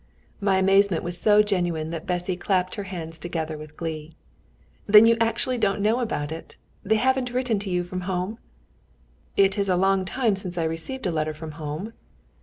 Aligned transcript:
My 0.39 0.57
amazement 0.57 1.03
was 1.03 1.21
so 1.21 1.43
genuine 1.43 1.91
that 1.91 2.07
Bessy 2.07 2.35
clapped 2.35 2.73
her 2.73 2.85
hands 2.85 3.19
together 3.19 3.55
with 3.55 3.77
glee. 3.77 4.15
"Then 4.87 5.05
you 5.05 5.15
actually 5.21 5.59
don't 5.59 5.79
know 5.79 5.99
about 5.99 6.31
it? 6.31 6.55
They 6.83 6.95
haven't 6.95 7.29
written 7.31 7.59
to 7.59 7.69
you 7.69 7.83
from 7.83 8.01
home?" 8.01 8.39
"It 9.37 9.59
is 9.59 9.69
a 9.69 9.75
long 9.75 10.03
time 10.05 10.35
since 10.35 10.57
I 10.57 10.63
received 10.63 11.05
a 11.05 11.11
letter 11.11 11.35
from 11.35 11.51
home." 11.51 11.93